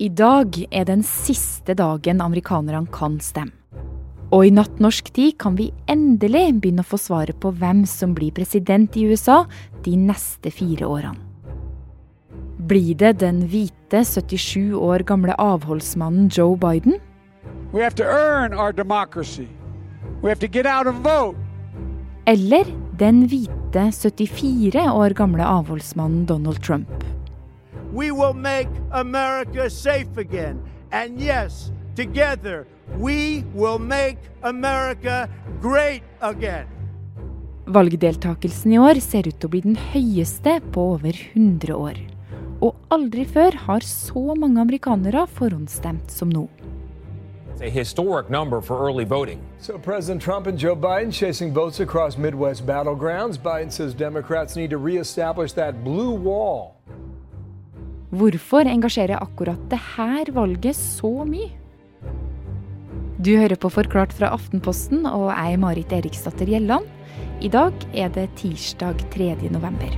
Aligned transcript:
I 0.00 0.06
dag 0.08 0.56
er 0.72 0.86
den 0.88 1.02
siste 1.04 1.74
dagen 1.76 2.22
amerikanerne 2.24 2.88
kan 2.88 3.18
stemme. 3.20 3.52
Og 4.32 4.46
i 4.46 4.52
natt 4.54 4.78
norsk 4.80 5.10
tid 5.12 5.34
kan 5.42 5.58
vi 5.58 5.66
endelig 5.92 6.54
begynne 6.62 6.80
å 6.80 6.88
få 6.88 6.96
svaret 7.02 7.36
på 7.42 7.50
hvem 7.52 7.82
som 7.84 8.14
blir 8.16 8.32
president 8.32 8.96
i 8.96 9.04
USA 9.10 9.42
de 9.84 9.98
neste 10.00 10.52
fire 10.54 10.88
årene. 10.88 11.20
Blir 12.70 12.94
det 12.96 13.18
den 13.20 13.42
hvite 13.50 14.00
77 14.06 14.72
år 14.78 15.04
gamle 15.04 15.36
avholdsmannen 15.36 16.30
Joe 16.32 16.56
Biden? 16.56 16.96
Eller 22.30 22.72
den 23.04 23.24
hvite 23.28 23.86
74 24.00 24.88
år 24.94 25.18
gamle 25.18 25.44
avholdsmannen 25.60 26.24
Donald 26.30 26.64
Trump? 26.64 27.10
We 27.92 28.10
will 28.10 28.34
make 28.34 28.68
America 28.92 29.70
safe 29.70 30.16
again. 30.16 30.62
And 30.92 31.20
yes, 31.20 31.72
together 31.96 32.66
we 32.98 33.44
will 33.54 33.78
make 33.78 34.18
America 34.42 35.28
great 35.60 36.02
again. 36.20 36.66
Valgdeltakelsen 37.66 38.72
i 38.72 38.78
år 38.78 38.98
ser 39.02 39.28
ut 39.28 39.36
til 39.38 39.46
å 39.46 39.52
bli 39.52 39.60
den 39.62 39.76
høyeste 39.92 40.56
på 40.74 40.86
over 40.96 41.14
100 41.34 41.76
år. 41.76 42.00
Og 42.60 42.74
aldri 42.90 43.24
før 43.24 43.54
har 43.66 43.86
så 43.86 44.34
mange 44.34 44.60
amerikanere 44.60 45.26
forhåndsstemt 45.38 46.10
som 46.10 46.32
nå. 46.34 46.48
a 47.60 47.68
historic 47.68 48.30
number 48.30 48.60
for 48.60 48.78
early 48.86 49.04
voting. 49.04 49.40
So 49.58 49.78
President 49.78 50.22
Trump 50.22 50.46
and 50.46 50.58
Joe 50.58 50.74
Biden 50.74 51.12
chasing 51.12 51.52
votes 51.52 51.80
across 51.80 52.16
Midwest 52.16 52.66
battlegrounds. 52.66 53.36
Biden 53.36 53.70
says 53.70 53.94
Democrats 53.94 54.56
need 54.56 54.70
to 54.70 54.78
reestablish 54.78 55.52
that 55.52 55.84
blue 55.84 56.12
wall. 56.12 56.80
Hvorfor 58.10 58.66
engasjerer 58.66 59.22
akkurat 59.22 59.60
det 59.70 59.78
her 59.94 60.26
valget 60.34 60.74
så 60.74 61.22
mye? 61.22 61.52
Du 63.22 63.36
hører 63.36 63.54
på 63.54 63.70
Forklart 63.70 64.10
fra 64.16 64.32
Aftenposten, 64.34 65.04
og 65.06 65.28
jeg 65.30 65.60
Marit 65.62 65.92
Eriksdatter 65.94 66.48
Gjelland. 66.50 66.88
I 67.38 67.50
dag 67.52 67.76
er 67.94 68.10
det 68.10 68.26
tirsdag 68.40 69.04
3. 69.14 69.28
november. 69.54 69.94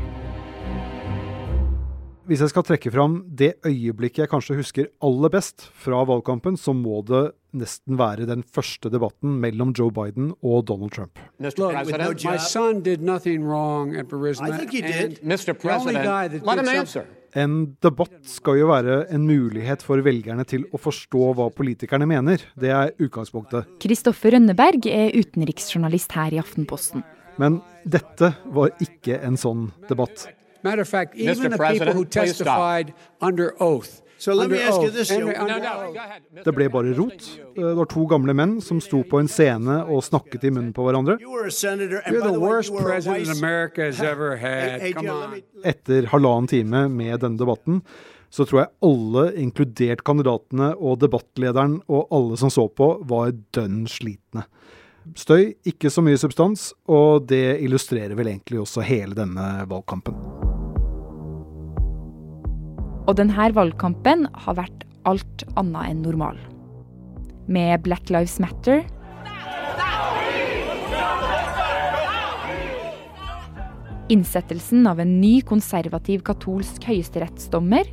Hvis 2.29 2.45
jeg 2.45 2.53
skal 2.53 2.67
trekke 2.69 2.93
fram 2.93 3.17
det 3.25 3.55
øyeblikket 3.65 4.27
jeg 4.27 4.33
kanskje 4.35 4.59
husker 4.61 4.91
aller 5.01 5.33
best 5.33 5.65
fra 5.73 6.05
valgkampen, 6.05 6.61
så 6.61 6.77
må 6.77 7.01
det 7.09 7.31
nesten 7.53 7.99
være 8.01 8.27
den 8.29 8.43
første 8.43 8.91
debatten 8.93 9.39
mellom 9.43 9.73
Joe 9.77 9.93
Biden 9.95 10.33
og 10.43 10.67
Donald 10.69 10.93
Trump. 10.95 11.19
Mr. 11.39 11.73
My 12.25 12.39
son 12.39 12.83
did 12.83 13.03
nothing 13.03 13.45
wrong 13.45 13.97
at 13.97 14.09
Burisma. 14.09 14.49
I 14.49 14.59
think 14.59 14.73
he 14.73 14.83
did. 14.83 15.19
Mr. 15.23 15.53
President, 15.53 16.45
let 16.45 16.59
him 16.59 16.69
answer. 16.69 17.05
En 17.33 17.77
debatt 17.81 18.19
skal 18.29 18.59
jo 18.61 18.67
være 18.69 19.07
en 19.15 19.25
mulighet 19.25 19.81
for 19.87 20.03
velgerne 20.05 20.45
til 20.45 20.67
å 20.69 20.81
forstå 20.81 21.31
hva 21.39 21.49
politikerne 21.55 22.05
mener. 22.09 22.45
Det 22.61 22.69
er 22.69 22.93
utgangspunktet. 23.01 23.71
Kristoffer 23.81 24.37
Rønneberg 24.37 24.85
er 24.91 25.17
utenriksjournalist 25.17 26.13
her 26.19 26.37
i 26.37 26.41
Aftenposten. 26.43 27.05
Men 27.41 27.63
dette 27.89 28.35
var 28.53 28.75
ikke 28.85 29.17
en 29.25 29.41
sånn 29.41 29.71
debatt. 29.89 30.27
Matter 30.63 30.85
of 30.85 30.89
fact, 30.89 31.17
even 31.17 31.51
the 31.51 31.59
people 31.59 31.93
who 31.93 32.05
testified 32.05 32.93
under 33.21 33.51
oath 33.59 34.03
det 36.45 36.55
ble 36.55 36.69
bare 36.71 36.95
rot. 36.97 37.29
Det 37.57 37.75
var 37.79 37.89
to 37.91 38.07
gamle 38.11 38.35
menn 38.39 38.61
som 38.65 38.81
sto 38.85 39.03
på 39.09 39.19
en 39.23 39.31
scene 39.31 39.81
og 39.83 40.05
snakket 40.07 40.47
i 40.47 40.53
munnen 40.55 40.73
på 40.77 40.87
hverandre. 40.87 41.19
Etter 45.73 46.11
halvannen 46.15 46.51
time 46.51 46.89
med 46.93 47.15
denne 47.25 47.39
debatten 47.41 47.83
så 48.33 48.47
tror 48.49 48.63
jeg 48.63 48.73
alle, 48.89 49.27
inkludert 49.43 50.01
kandidatene 50.09 50.73
og 50.81 51.03
debattlederen 51.03 51.83
og 51.93 52.07
alle 52.17 52.39
som 52.41 52.53
så 52.53 52.65
på, 52.73 52.95
var 53.09 53.35
dønn 53.53 53.85
slitne. 53.91 54.47
Støy, 55.19 55.53
ikke 55.67 55.91
så 55.91 56.01
mye 56.05 56.21
substans, 56.21 56.71
og 56.89 57.27
det 57.29 57.59
illustrerer 57.61 58.17
vel 58.17 58.33
egentlig 58.33 58.63
også 58.63 58.87
hele 58.87 59.19
denne 59.19 59.67
valgkampen. 59.69 60.52
Og 63.07 63.17
denne 63.19 63.49
valgkampen 63.55 64.29
har 64.45 64.59
vært 64.59 64.85
alt 65.09 65.45
annet 65.59 65.91
enn 65.91 66.03
normal. 66.05 66.37
Med 67.51 67.83
Black 67.83 68.11
Lives 68.13 68.39
Matter 68.43 68.85
Innsettelsen 74.13 74.87
av 74.87 75.01
en 75.03 75.17
ny 75.23 75.41
konservativ 75.47 76.23
katolsk 76.27 76.85
høyesterettsdommer 76.87 77.89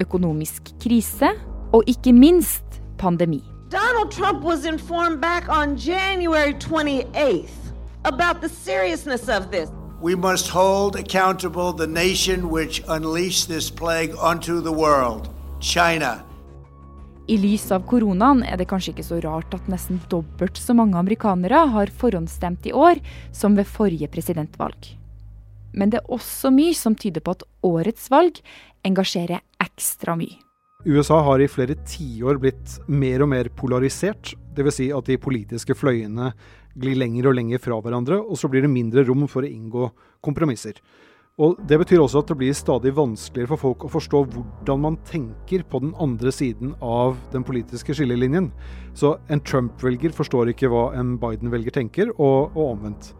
Økonomisk 0.00 0.70
krise 0.82 1.32
og 1.74 1.88
ikke 1.90 2.12
minst 2.14 2.78
pandemi. 2.98 3.40
Donald 3.70 4.10
Trump 4.10 4.44
was 4.44 4.64
informed 4.64 5.20
back 5.20 5.48
on 5.48 5.76
January 5.76 6.52
28th 6.54 7.69
about 8.04 8.40
the 8.40 8.48
seriousness 8.48 9.28
of 9.28 9.50
this. 9.50 9.70
We 10.00 10.14
must 10.14 10.48
hold 10.48 10.96
accountable 10.96 11.72
the 11.72 11.86
nation 11.86 12.50
which 12.50 12.82
unleashed 12.88 13.48
this 13.48 13.70
plague 13.70 14.14
onto 14.16 14.60
the 14.60 14.72
world, 14.72 15.28
China. 15.60 16.24
I 17.28 17.36
lys 17.38 17.68
av 17.70 17.84
koronaen 17.86 18.40
er 18.42 18.56
det 18.58 18.66
kanskje 18.70 18.94
ikke 18.94 19.06
så 19.06 19.20
rart 19.22 19.52
at 19.54 19.68
nesten 19.70 20.00
dobbelt 20.10 20.58
så 20.58 20.74
mange 20.74 20.98
amerikanere 20.98 21.60
har 21.74 21.92
forhåndsstemt 22.00 22.66
i 22.66 22.72
år 22.72 22.98
som 23.36 23.54
ved 23.54 23.68
forrige 23.70 24.08
presidentvalg. 24.10 24.96
Men 25.70 25.92
det 25.92 26.00
er 26.00 26.10
også 26.10 26.50
mye 26.50 26.74
som 26.74 26.96
tyder 26.98 27.22
på 27.22 27.36
at 27.36 27.44
årets 27.62 28.08
valg 28.10 28.40
engasjerer 28.88 29.44
ekstra 29.62 30.16
mye. 30.18 30.40
USA 30.88 31.20
har 31.20 31.42
i 31.44 31.48
flere 31.52 31.76
tiår 31.84 32.40
blitt 32.40 32.78
mer 32.88 33.22
og 33.22 33.30
mer 33.34 33.50
polarisert. 33.52 34.32
Dvs. 34.56 34.78
Si 34.80 34.88
at 34.96 35.06
de 35.06 35.18
politiske 35.20 35.76
fløyene 35.76 36.32
glir 36.78 36.98
lenger 36.98 37.30
og 37.30 37.36
lenger 37.38 37.62
fra 37.62 37.78
hverandre, 37.82 38.20
og 38.20 38.38
så 38.38 38.50
blir 38.50 38.66
det 38.66 38.72
mindre 38.72 39.04
rom 39.08 39.26
for 39.30 39.46
å 39.46 39.50
inngå 39.50 39.90
kompromisser. 40.24 40.78
Og 41.40 41.56
Det 41.66 41.78
betyr 41.80 42.02
også 42.02 42.20
at 42.20 42.28
det 42.28 42.36
blir 42.36 42.56
stadig 42.56 42.92
vanskeligere 42.92 43.48
for 43.54 43.62
folk 43.62 43.84
å 43.86 43.92
forstå 43.94 44.18
hvordan 44.34 44.82
man 44.82 44.98
tenker 45.08 45.62
på 45.64 45.80
den 45.80 45.94
andre 45.96 46.32
siden 46.34 46.74
av 46.84 47.16
den 47.32 47.46
politiske 47.46 47.96
skillelinjen. 47.96 48.50
Så 48.92 49.14
en 49.32 49.40
Trump-velger 49.40 50.12
forstår 50.12 50.52
ikke 50.52 50.68
hva 50.68 50.90
en 51.00 51.14
Biden-velger 51.22 51.72
tenker, 51.78 52.12
og, 52.18 52.52
og 52.52 52.74
omvendt. 52.74 53.14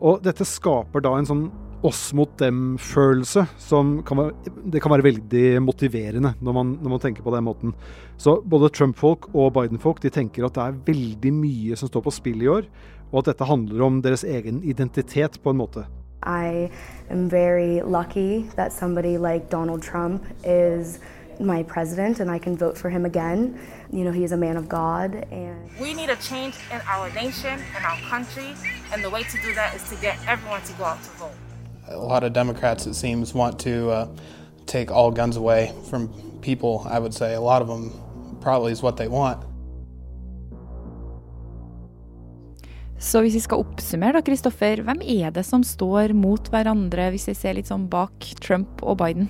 Og 0.00 0.22
dette 0.24 0.48
skaper 0.48 1.04
da 1.04 1.12
en 1.18 1.28
sånn 1.28 1.44
oss 1.82 2.12
mot 2.14 2.30
dem-følelse 2.38 3.44
som 3.58 3.96
kan 4.06 4.20
være, 4.20 4.52
det 4.70 4.82
kan 4.82 4.92
være 4.92 5.06
veldig 5.06 5.46
motiverende 5.64 6.34
når 6.40 6.56
man, 6.56 6.76
når 6.82 6.94
man 6.94 7.02
tenker 7.02 7.24
på 7.26 7.34
den 7.34 7.46
måten. 7.46 7.74
Så 8.16 8.38
både 8.40 8.70
Trump-folk 8.70 9.32
og 9.34 9.52
Biden-folk 9.56 10.02
de 10.02 10.12
tenker 10.14 10.46
at 10.46 10.54
det 10.54 10.66
er 10.66 10.78
veldig 10.86 11.32
mye 11.34 11.78
som 11.78 11.90
står 11.90 12.04
på 12.06 12.14
spill 12.14 12.44
i 12.44 12.50
år, 12.50 12.68
og 13.10 13.22
at 13.22 13.32
dette 13.32 13.48
handler 13.48 13.82
om 13.86 13.98
deres 14.04 14.24
egen 14.24 14.62
identitet 14.62 15.40
på 15.42 15.50
en 15.50 15.60
måte. 15.62 15.86
I 16.22 16.70
am 17.10 17.28
very 17.28 17.82
lucky 17.82 18.46
that 18.54 18.72
somebody 18.72 19.18
like 19.18 19.50
Donald 19.50 19.82
Trump 19.82 20.22
is 20.44 21.00
my 21.40 21.64
president 21.64 22.20
and 22.20 22.30
I 22.30 22.38
can 22.38 22.56
vote 22.56 22.78
for 22.78 22.90
him 22.90 23.04
again. 23.04 23.58
You 23.92 24.04
know, 24.04 24.12
he 24.12 24.22
is 24.22 24.30
a 24.30 24.36
man 24.36 24.56
of 24.56 24.68
God 24.68 25.16
and 25.32 25.58
We 25.80 25.94
need 25.94 26.10
a 26.10 26.16
change 26.16 26.54
in 26.70 26.80
our 26.86 27.10
nation 27.14 27.58
and 27.74 27.84
our 27.84 27.98
country 28.08 28.54
and 28.92 29.02
the 29.02 29.10
way 29.10 29.24
to 29.24 29.38
do 29.42 29.52
that 29.54 29.74
is 29.74 29.82
to 29.90 29.96
get 29.96 30.16
everyone 30.28 30.62
to 30.62 30.72
go 30.74 30.84
out 30.84 31.02
to 31.02 31.10
vote 31.18 31.41
a 31.94 31.98
lot 31.98 32.24
of 32.24 32.32
Democrats, 32.32 32.86
it 32.86 32.94
seems, 32.94 33.34
want 33.34 33.58
to 33.60 33.90
uh, 33.90 34.06
take 34.66 34.90
all 34.90 35.10
guns 35.10 35.36
away 35.36 35.72
from 35.90 36.08
people. 36.40 36.86
I 36.86 36.98
would 36.98 37.14
say 37.14 37.34
a 37.34 37.40
lot 37.40 37.62
of 37.62 37.68
them 37.68 37.92
probably 38.40 38.72
is 38.72 38.82
what 38.82 38.96
they 38.96 39.08
want. 39.08 39.38
Så 43.02 43.18
hvis 43.24 43.34
vi 43.34 43.42
skal 43.42 43.64
oppsummere, 43.64 44.14
da, 44.14 44.22
Kristoffer, 44.22 44.84
hvem 44.86 45.00
er 45.02 45.32
det 45.34 45.42
som 45.42 45.64
står 45.66 46.14
mot 46.14 46.46
hverandre, 46.52 47.08
hvis 47.10 47.26
vi 47.32 47.34
ser 47.34 47.56
litt 47.58 47.70
sånn 47.70 47.88
bak 47.90 48.28
Trump 48.38 48.84
og 48.86 49.00
Biden? 49.00 49.26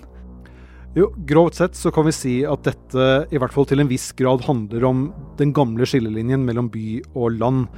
Jo, 0.92 1.06
Grovt 1.24 1.56
sett 1.56 1.78
så 1.78 1.88
kan 1.88 2.04
vi 2.04 2.12
si 2.12 2.34
at 2.44 2.66
dette 2.66 3.04
i 3.32 3.38
hvert 3.40 3.54
fall 3.54 3.64
til 3.64 3.80
en 3.80 3.88
viss 3.88 4.10
grad 4.12 4.44
handler 4.44 4.84
om 4.84 5.06
den 5.38 5.54
gamle 5.56 5.88
skillelinjen 5.88 6.44
mellom 6.44 6.68
by 6.68 7.00
og 7.14 7.38
land. 7.40 7.70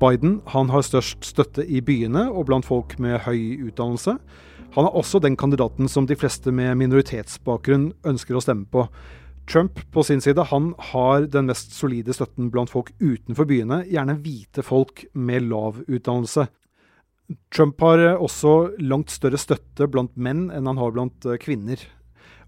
Biden 0.00 0.40
har 0.48 0.84
størst 0.86 1.24
støtte 1.26 1.64
i 1.66 1.82
byene 1.84 2.28
og 2.30 2.46
blant 2.48 2.66
folk 2.66 2.96
med 3.02 3.20
høy 3.26 3.68
utdannelse. 3.68 4.16
Han 4.72 4.88
er 4.88 4.96
også 4.96 5.20
den 5.20 5.36
kandidaten 5.36 5.88
som 5.88 6.06
de 6.08 6.16
fleste 6.16 6.52
med 6.54 6.78
minoritetsbakgrunn 6.80 7.90
ønsker 8.08 8.38
å 8.38 8.42
stemme 8.44 8.64
på. 8.72 8.86
Trump 9.50 9.80
på 9.92 10.04
sin 10.06 10.22
side 10.22 10.46
han 10.48 10.72
har 10.92 11.26
den 11.28 11.50
mest 11.50 11.74
solide 11.76 12.14
støtten 12.16 12.48
blant 12.54 12.70
folk 12.72 12.92
utenfor 13.02 13.48
byene, 13.50 13.82
gjerne 13.90 14.16
hvite 14.22 14.64
folk 14.64 15.04
med 15.12 15.48
lav 15.50 15.82
utdannelse. 15.88 16.46
Trump 17.52 17.80
har 17.84 18.04
også 18.14 18.72
langt 18.80 19.12
større 19.12 19.40
støtte 19.40 19.88
blant 19.90 20.14
menn 20.16 20.46
enn 20.54 20.68
han 20.70 20.80
har 20.80 20.94
blant 20.94 21.26
kvinner. 21.42 21.80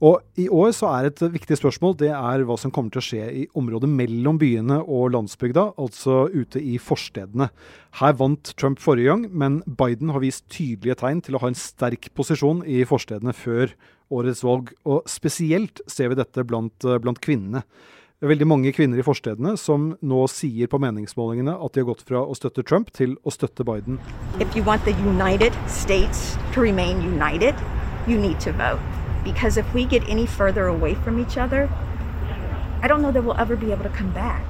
Og 0.03 0.21
I 0.41 0.49
år 0.53 0.73
så 0.75 0.91
er 0.91 1.09
et 1.09 1.23
viktig 1.35 1.59
spørsmål 1.61 1.97
det 2.01 2.11
er 2.15 2.45
hva 2.47 2.57
som 2.61 2.73
kommer 2.75 2.95
til 2.95 3.03
å 3.03 3.07
skje 3.07 3.25
i 3.43 3.45
området 3.59 3.91
mellom 3.91 4.39
byene 4.41 4.81
og 4.83 5.13
landsbygda, 5.15 5.71
altså 5.79 6.25
ute 6.35 6.63
i 6.63 6.79
forstedene. 6.83 7.51
Her 8.01 8.17
vant 8.19 8.55
Trump 8.59 8.83
forrige 8.83 9.13
gang, 9.13 9.27
men 9.31 9.61
Biden 9.67 10.11
har 10.15 10.25
vist 10.25 10.49
tydelige 10.53 10.99
tegn 11.05 11.23
til 11.25 11.39
å 11.39 11.45
ha 11.45 11.51
en 11.53 11.59
sterk 11.59 12.11
posisjon 12.17 12.65
i 12.67 12.83
forstedene 12.89 13.35
før 13.37 13.75
årets 14.15 14.45
valg. 14.45 14.73
Og 14.89 15.05
spesielt 15.11 15.85
ser 15.91 16.11
vi 16.11 16.19
dette 16.19 16.47
blant, 16.47 16.89
blant 17.03 17.23
kvinnene. 17.23 17.65
Det 18.25 18.29
er 18.29 18.31
veldig 18.31 18.47
mange 18.49 18.71
kvinner 18.73 18.97
i 18.97 19.05
forstedene 19.05 19.53
som 19.61 19.91
nå 20.01 20.21
sier 20.33 20.71
på 20.71 20.79
meningsmålingene 20.81 21.59
at 21.61 21.75
de 21.75 21.83
har 21.83 21.91
gått 21.91 22.07
fra 22.09 22.23
å 22.25 22.37
støtte 22.39 22.65
Trump 22.65 22.95
til 22.97 23.19
å 23.21 23.35
støtte 23.35 23.67
Biden. 23.69 23.99
If 24.41 24.57
you 24.57 24.65
want 24.65 24.87
the 24.89 24.97
United 25.05 25.53
States 25.69 26.39
to 26.55 26.65
remain 26.65 27.03
united, 27.05 27.55
you 28.09 28.17
need 28.17 28.41
to. 28.41 28.55
Because 29.25 29.57
if 29.57 29.67
we 29.75 29.85
get 29.85 30.03
any 30.09 30.27
further 30.27 30.69
away 30.69 30.95
from 30.95 31.19
each 31.19 31.39
other, 31.39 31.69
I 32.83 32.89
don't 32.89 33.01
know 33.01 33.13
that 33.13 33.25
we'll 33.25 33.41
ever 33.41 33.57
be 33.57 33.73
able 33.73 33.85
to 33.85 33.95
come 33.97 34.13
back. 34.13 34.45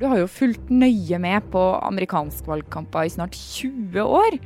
Du 0.00 0.06
har 0.08 0.16
jo 0.16 0.30
fulgt 0.32 0.70
nøye 0.72 1.18
med 1.20 1.50
på 1.52 1.60
amerikansk 1.84 2.46
valgkamper 2.48 3.04
i 3.04 3.12
snart 3.12 3.34
20 3.36 4.00
år. 4.00 4.38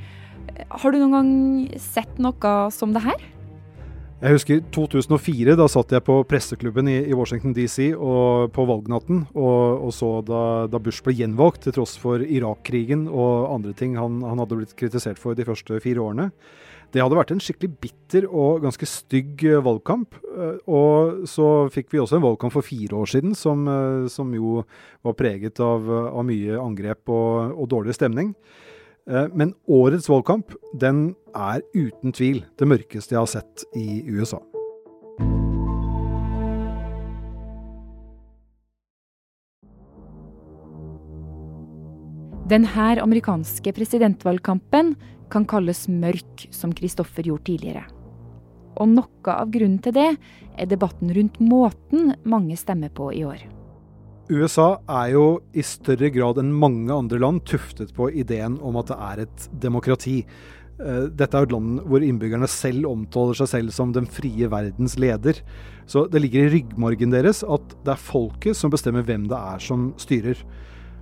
Har 0.71 0.91
du 0.91 0.99
noen 0.99 1.15
gang 1.15 1.31
sett 1.79 2.19
noe 2.19 2.55
som 2.75 2.91
det 2.97 3.05
her? 3.05 3.23
Jeg 4.25 4.39
husker 4.39 4.61
2004. 4.73 5.55
Da 5.59 5.67
satt 5.69 5.93
jeg 5.93 6.05
på 6.07 6.17
presseklubben 6.27 6.89
i, 6.89 6.97
i 7.11 7.17
Washington 7.17 7.53
DC 7.53 7.91
og, 7.93 8.51
på 8.57 8.65
valgnatten 8.67 9.27
og, 9.37 9.85
og 9.85 9.93
så 9.93 10.11
da, 10.25 10.43
da, 10.71 10.81
Bush 10.81 11.05
ble 11.05 11.13
gjenvalgt, 11.19 11.67
til 11.67 11.77
tross 11.77 11.99
for 12.01 12.25
Irak-krigen 12.25 13.05
og 13.11 13.51
andre 13.53 13.75
ting 13.77 13.99
han, 14.01 14.23
han, 14.25 14.41
hadde 14.41 14.63
blitt 14.63 14.73
kritisert 14.81 15.21
for 15.21 15.37
de 15.37 15.45
første 15.45 15.77
fire 15.85 16.01
årene. 16.01 16.31
Det 16.95 17.03
hadde 17.03 17.17
vært 17.19 17.33
en 17.35 17.41
skikkelig 17.43 17.73
bitter 17.83 18.27
og 18.31 18.63
ganske 18.63 18.87
stygg 18.87 19.43
eh, 19.49 19.59
valgkamp. 19.67 20.15
Eh, 20.15 20.61
og 20.71 21.25
så 21.27 21.67
fikk 21.75 21.91
vi 21.91 21.99
også 21.99 22.21
en 22.21 22.23
valgkamp 22.23 22.55
for 22.55 22.63
fire 22.63 22.95
år 23.01 23.11
siden 23.11 23.35
som, 23.35 23.67
eh, 23.67 24.07
som 24.07 24.31
jo 24.31 24.61
var 25.03 25.17
preget 25.19 25.59
av, 25.59 25.91
av 25.91 26.23
mye 26.29 26.55
angrep 26.63 27.11
og, 27.11 27.59
og 27.59 27.69
dårlig 27.75 27.99
stemning. 27.99 28.35
Men 29.05 29.51
årets 29.69 30.07
valgkamp 30.09 30.55
den 30.81 31.11
er 31.37 31.61
uten 31.75 32.15
tvil 32.17 32.39
det 32.57 32.69
mørkeste 32.71 33.13
jeg 33.13 33.21
har 33.21 33.29
sett 33.29 33.67
i 33.77 34.01
USA. 34.09 34.39
Denne 42.49 42.89
amerikanske 43.05 43.75
presidentvalgkampen 43.77 44.95
kan 45.35 45.47
kalles 45.51 45.87
mørk, 45.91 46.47
som 46.55 46.73
Kristoffer 46.77 47.27
gjorde 47.27 47.51
tidligere. 47.51 47.85
Og 48.81 48.91
noe 48.91 49.35
av 49.35 49.51
grunnen 49.55 49.81
til 49.83 49.95
det 49.95 50.09
er 50.15 50.71
debatten 50.71 51.13
rundt 51.15 51.39
måten 51.43 52.15
mange 52.27 52.57
stemmer 52.59 52.91
på 52.95 53.11
i 53.15 53.23
år. 53.27 53.45
USA 54.33 54.79
er 54.89 55.11
jo 55.13 55.25
i 55.53 55.63
større 55.67 56.09
grad 56.09 56.39
enn 56.41 56.55
mange 56.57 56.93
andre 56.95 57.21
land 57.21 57.43
tuftet 57.49 57.93
på 57.97 58.09
ideen 58.09 58.57
om 58.65 58.79
at 58.81 58.89
det 58.89 58.97
er 58.97 59.25
et 59.27 59.49
demokrati. 59.61 60.23
Eh, 60.81 61.07
dette 61.13 61.37
er 61.37 61.45
et 61.45 61.53
land 61.53 61.83
hvor 61.85 62.03
innbyggerne 62.03 62.49
selv 62.49 62.89
omtaler 62.89 63.37
seg 63.43 63.51
selv 63.53 63.75
som 63.77 63.93
den 63.93 64.09
frie 64.09 64.49
verdens 64.51 64.97
leder. 64.99 65.43
Så 65.87 66.07
det 66.09 66.25
ligger 66.25 66.47
i 66.47 66.55
ryggmargen 66.57 67.13
deres 67.13 67.45
at 67.45 67.77
det 67.85 67.93
er 67.95 68.07
folket 68.07 68.57
som 68.57 68.73
bestemmer 68.73 69.05
hvem 69.05 69.29
det 69.29 69.39
er 69.39 69.61
som 69.63 69.91
styrer. 70.01 70.41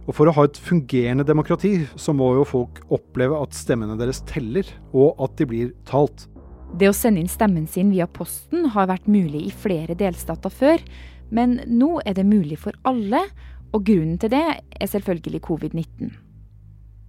Og 0.09 0.17
For 0.17 0.27
å 0.27 0.35
ha 0.35 0.45
et 0.49 0.59
fungerende 0.59 1.27
demokrati, 1.27 1.85
så 1.95 2.15
må 2.17 2.33
jo 2.39 2.47
folk 2.49 2.81
oppleve 2.91 3.39
at 3.39 3.55
stemmene 3.55 3.95
deres 4.01 4.23
teller, 4.27 4.67
og 4.91 5.21
at 5.23 5.37
de 5.39 5.47
blir 5.47 5.71
talt. 5.89 6.27
Det 6.75 6.89
å 6.89 6.97
sende 6.97 7.21
inn 7.23 7.31
stemmen 7.31 7.69
sin 7.71 7.93
via 7.93 8.09
posten 8.09 8.71
har 8.75 8.89
vært 8.91 9.07
mulig 9.07 9.45
i 9.47 9.55
flere 9.55 9.95
delstater 9.99 10.51
før, 10.51 10.83
men 11.31 11.61
nå 11.69 12.01
er 12.05 12.17
det 12.19 12.27
mulig 12.27 12.59
for 12.65 12.77
alle, 12.89 13.23
og 13.73 13.87
grunnen 13.87 14.19
til 14.21 14.33
det 14.33 14.43
er 14.43 14.91
selvfølgelig 14.91 15.43
covid-19. 15.47 16.13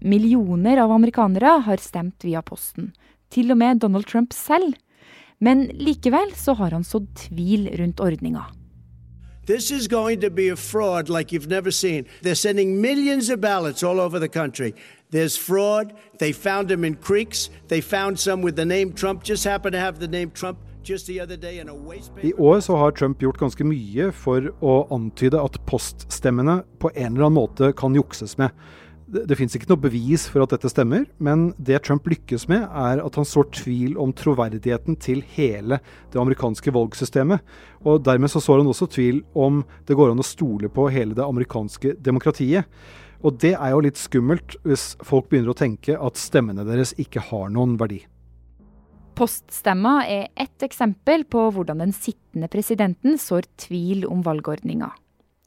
Millioner 0.03 0.81
av 0.83 0.91
amerikanere 0.91 1.57
har 1.65 1.81
stemt 1.81 2.23
via 2.27 2.43
posten, 2.45 2.91
til 3.31 3.55
og 3.55 3.59
med 3.59 3.81
Donald 3.81 4.07
Trump 4.07 4.35
selv. 4.35 4.75
Men 5.43 5.65
likevel 5.79 6.35
så 6.37 6.55
har 6.59 6.75
han 6.75 6.85
sådd 6.87 7.09
tvil 7.25 7.69
rundt 7.79 8.03
ordninga. 8.03 8.45
This 9.45 9.71
is 9.71 9.87
going 9.89 10.21
to 10.21 10.29
be 10.29 10.49
a 10.49 10.55
fraud 10.55 11.09
like 11.09 11.33
you've 11.33 11.49
never 11.49 11.69
seen. 11.69 12.05
They're 12.21 12.35
sending 12.35 12.81
millions 12.81 13.29
of 13.29 13.41
ballots 13.41 13.83
all 13.83 13.99
over 13.99 14.17
the 14.17 14.29
country. 14.29 14.73
There's 15.09 15.35
fraud. 15.35 15.93
They 16.19 16.31
found 16.31 16.69
them 16.69 16.85
in 16.85 16.95
creeks. 16.95 17.49
They 17.67 17.81
found 17.81 18.19
some 18.19 18.41
with 18.41 18.55
the 18.55 18.65
name 18.65 18.93
Trump, 18.93 19.23
just 19.23 19.43
happened 19.43 19.73
to 19.73 19.79
have 19.79 19.99
the 19.99 20.07
name 20.07 20.31
Trump. 20.31 20.57
I 22.21 22.33
år 22.33 22.59
så 22.59 22.75
har 22.75 22.91
Trump 22.91 23.21
gjort 23.21 23.37
ganske 23.37 23.63
mye 23.63 24.09
for 24.11 24.49
å 24.59 24.73
antyde 24.91 25.39
at 25.39 25.55
poststemmene 25.65 26.57
på 26.79 26.91
en 26.91 27.13
eller 27.13 27.29
annen 27.29 27.37
måte 27.37 27.69
kan 27.71 27.95
jukses 27.95 28.35
med. 28.37 28.51
Det, 29.13 29.27
det 29.29 29.37
fins 29.37 29.53
ikke 29.53 29.69
noe 29.69 29.83
bevis 29.83 30.25
for 30.31 30.41
at 30.43 30.55
dette 30.55 30.71
stemmer, 30.71 31.05
men 31.21 31.51
det 31.61 31.83
Trump 31.85 32.07
lykkes 32.09 32.47
med, 32.49 32.63
er 32.65 33.01
at 33.03 33.19
han 33.19 33.27
sår 33.27 33.51
tvil 33.59 33.97
om 34.01 34.13
troverdigheten 34.17 34.97
til 35.01 35.21
hele 35.35 35.77
det 36.13 36.21
amerikanske 36.21 36.73
valgsystemet. 36.73 37.43
Og 37.85 38.01
dermed 38.07 38.31
så 38.33 38.41
sår 38.41 38.63
han 38.63 38.71
også 38.71 38.89
tvil 38.95 39.21
om 39.37 39.61
det 39.85 39.97
går 39.99 40.13
an 40.13 40.23
å 40.23 40.25
stole 40.25 40.71
på 40.73 40.87
hele 40.93 41.17
det 41.17 41.25
amerikanske 41.25 41.93
demokratiet. 42.01 42.65
Og 43.23 43.37
det 43.39 43.53
er 43.53 43.71
jo 43.71 43.83
litt 43.85 44.01
skummelt 44.01 44.57
hvis 44.65 44.93
folk 45.05 45.29
begynner 45.29 45.53
å 45.53 45.59
tenke 45.61 45.95
at 45.95 46.19
stemmene 46.19 46.65
deres 46.67 46.95
ikke 46.99 47.23
har 47.29 47.53
noen 47.53 47.77
verdi. 47.79 48.01
Poststemma 49.13 49.99
er 50.09 50.31
ett 50.33 50.65
eksempel 50.65 51.21
på 51.29 51.45
hvordan 51.53 51.83
den 51.83 51.93
sittende 51.93 52.49
presidenten 52.49 53.19
sår 53.21 53.45
tvil 53.61 54.07
om 54.09 54.25
valgordninga. 54.25 54.89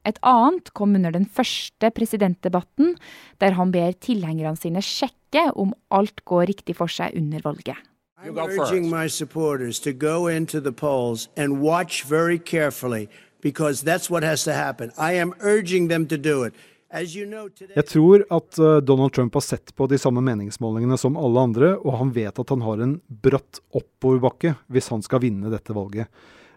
Et 0.07 0.19
annet 0.23 0.71
kom 0.79 0.95
under 0.95 1.11
den 1.11 1.27
første 1.27 1.91
presidentdebatten, 1.91 2.95
der 3.43 3.59
han 3.59 3.73
ber 3.75 3.97
tilhengerne 3.99 4.57
sine 4.59 4.83
sjekke 4.85 5.49
om 5.59 5.75
alt 5.91 6.23
går 6.25 6.47
riktig 6.53 6.77
for 6.79 6.91
seg 6.91 7.17
under 7.19 7.43
valget. 7.43 7.77
I'm 8.17 8.39
urging 8.39 8.89
my 8.89 9.09
supporters 9.09 9.79
to 9.81 9.93
go 9.93 10.27
into 10.27 10.61
the 10.61 10.73
polls 10.73 11.29
and 11.37 11.61
watch 11.61 12.05
very 12.05 12.39
carefully 12.39 13.09
because 13.43 13.85
that's 13.85 14.09
what 14.11 14.25
has 14.25 14.45
to 14.45 14.53
happen. 14.53 14.91
I 14.97 15.13
am 15.13 15.35
urging 15.41 15.89
them 15.89 16.07
to 16.07 16.17
do 16.17 16.45
it. 16.45 16.55
Jeg 16.97 17.87
tror 17.91 18.23
at 18.31 18.59
eh, 18.63 18.77
Donald 18.87 19.13
Trump 19.13 19.35
har 19.35 19.43
sett 19.43 19.73
på 19.77 19.89
de 19.91 19.99
samme 19.99 20.23
meningsmålingene 20.25 20.97
som 20.97 21.19
alle 21.19 21.43
andre, 21.49 21.73
og 21.83 21.99
han 21.99 22.13
vet 22.15 22.39
at 22.39 22.53
han 22.55 22.63
har 22.63 22.83
en 22.85 22.95
bratt 23.11 23.61
oppoverbakke 23.75 24.55
hvis 24.73 24.89
han 24.95 25.03
skal 25.05 25.25
vinne 25.27 25.51
dette 25.53 25.75
valget. 25.77 26.07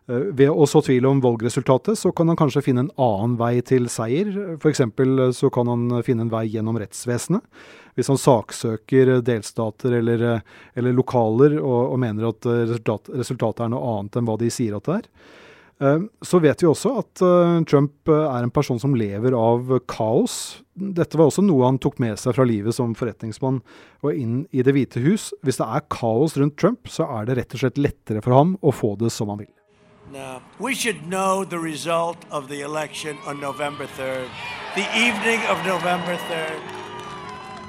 Eh, 0.10 0.30
ved 0.42 0.50
å 0.50 0.68
så 0.70 0.82
tvil 0.86 1.08
om 1.10 1.22
valgresultatet, 1.24 2.00
så 2.00 2.12
kan 2.16 2.32
han 2.32 2.40
kanskje 2.40 2.64
finne 2.66 2.88
en 2.88 2.94
annen 3.00 3.36
vei 3.40 3.60
til 3.66 3.90
seier. 3.92 4.32
F.eks. 4.58 4.84
Eh, 4.86 5.26
så 5.38 5.52
kan 5.54 5.70
han 5.72 6.02
finne 6.06 6.26
en 6.26 6.34
vei 6.34 6.48
gjennom 6.50 6.80
rettsvesenet. 6.82 7.46
Hvis 7.98 8.10
han 8.12 8.22
saksøker 8.22 9.18
delstater 9.28 9.98
eller, 9.98 10.26
eller 10.78 10.96
lokaler 10.96 11.58
og, 11.60 11.82
og, 11.92 11.98
mener 12.00 12.30
at 12.30 12.48
resultat, 12.48 13.12
resultatet 13.12 13.66
er 13.66 13.74
noe 13.74 13.98
annet 13.98 14.16
enn 14.16 14.30
hva 14.30 14.38
de 14.40 14.52
sier 14.54 14.78
at 14.78 14.88
det 14.88 15.02
er. 15.02 15.10
Eh, 15.82 16.00
så 16.22 16.40
vet 16.44 16.60
vi 16.60 16.68
også 16.68 16.92
at 17.00 17.22
eh, 17.24 17.60
Trump 17.70 18.12
eh, 18.12 18.26
er 18.28 18.44
en 18.44 18.52
person 18.52 18.80
som 18.82 18.96
lever 19.00 19.36
av 19.36 19.72
kaos. 19.88 20.60
Dette 20.76 21.20
var 21.20 21.30
også 21.30 21.44
noe 21.46 21.70
han 21.70 21.80
tok 21.80 22.02
med 22.04 22.20
seg 22.20 22.36
fra 22.36 22.48
livet 22.48 22.76
som 22.76 22.96
forretningsmann 23.00 23.62
og 24.04 24.12
inn 24.12 24.42
i 24.52 24.66
Det 24.66 24.76
hvite 24.76 25.04
hus. 25.06 25.30
Hvis 25.44 25.62
det 25.62 25.70
er 25.70 25.88
kaos 25.92 26.36
rundt 26.40 26.60
Trump, 26.60 26.92
så 26.92 27.08
er 27.20 27.30
det 27.30 27.40
rett 27.40 27.56
og 27.56 27.64
slett 27.64 27.80
lettere 27.80 28.24
for 28.26 28.36
ham 28.36 28.58
å 28.60 28.76
få 28.76 28.98
det 29.00 29.14
som 29.16 29.32
han 29.32 29.46
vil. 29.46 29.54
No. 30.12 30.42
We 30.60 30.74
should 30.74 31.08
know 31.08 31.46
the 31.46 31.60
result 31.60 32.18
of 32.32 32.48
the 32.48 32.62
election 32.62 33.18
on 33.28 33.40
November 33.40 33.86
3rd. 33.86 34.30
The 34.74 34.88
evening 34.98 35.40
of 35.52 35.58
November 35.66 36.18
3rd. 36.30 36.62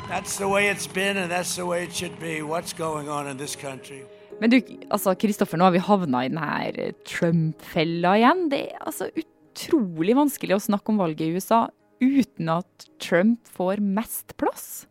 That's 0.09 0.39
the 0.39 0.49
way 0.49 0.69
it's 0.69 0.87
been, 0.87 1.19
and 1.19 1.31
that's 1.31 1.57
the 1.57 1.67
way 1.67 1.85
it 1.85 1.93
should 1.93 2.19
be. 2.19 2.41
What's 2.43 2.73
going 2.73 3.11
on 3.11 3.29
in 3.29 3.37
this 3.37 3.55
country? 3.57 4.07
Men 4.41 4.51
du, 4.51 4.57
altså 4.89 5.13
Kristoffer, 5.21 5.61
nå 5.61 5.69
har 5.69 5.77
vi 5.77 5.85
havna 5.85 6.25
i 6.25 6.31
denne 6.33 6.93
Trump-fella 7.05 8.17
igjen. 8.23 8.47
Det 8.49 8.63
er 8.71 8.81
altså 8.89 9.11
utrolig 9.13 10.17
vanskelig 10.17 10.57
å 10.57 10.65
snakke 10.71 10.95
om 10.95 11.03
valget 11.03 11.27
i 11.27 11.37
USA 11.37 11.67
uten 12.01 12.49
at 12.49 12.89
Trump 13.05 13.45
får 13.53 13.85
mest 13.85 14.33
plass. 14.41 14.87